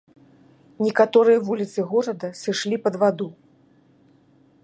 [0.85, 3.27] Некаторыя вуліцы горада сышлі пад ваду.